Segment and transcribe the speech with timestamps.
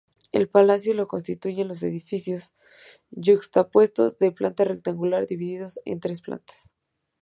[0.31, 2.55] El palacio lo constituyen dos edificios
[3.11, 6.71] yuxtapuestos de planta rectangular divididos en tres plantas.